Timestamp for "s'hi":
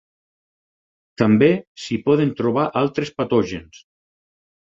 1.83-1.99